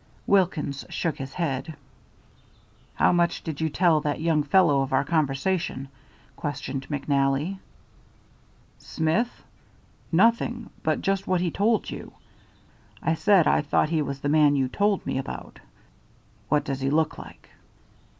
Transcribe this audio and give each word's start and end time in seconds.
Wilkins 0.25 0.83
shook 0.89 1.19
his 1.19 1.35
head. 1.35 1.75
"How 2.95 3.11
much 3.11 3.43
did 3.43 3.61
you 3.61 3.69
tell 3.69 4.01
that 4.01 4.19
young 4.19 4.41
fellow 4.41 4.81
of 4.81 4.91
our 4.93 5.03
conversation?" 5.03 5.89
questioned 6.35 6.87
McNally. 6.89 7.59
"Smith? 8.79 9.43
Nothing 10.11 10.71
but 10.81 11.03
just 11.03 11.27
what 11.27 11.39
he 11.41 11.51
told 11.51 11.87
you. 11.91 12.13
I 13.03 13.13
said 13.13 13.45
I 13.45 13.61
thought 13.61 13.89
he 13.89 14.01
was 14.01 14.21
the 14.21 14.27
man 14.27 14.55
you 14.55 14.67
told 14.67 15.05
me 15.05 15.19
about." 15.19 15.59
"What 16.49 16.63
does 16.63 16.81
he 16.81 16.89
look 16.89 17.19
like?" 17.19 17.49